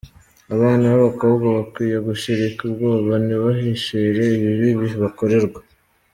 Abana 0.55 0.83
b’abakobwa 0.91 1.45
bakwiye 1.57 1.97
gushirika 2.07 2.59
ubwoba 2.69 3.13
ntibahishire 3.25 4.23
ibibi 4.37 4.69
bibakorerwa. 4.81 5.59